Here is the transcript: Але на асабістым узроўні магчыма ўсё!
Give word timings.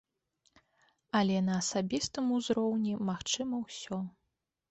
Але 1.19 1.37
на 1.49 1.53
асабістым 1.63 2.25
узроўні 2.39 2.93
магчыма 3.09 3.55
ўсё! 3.67 3.97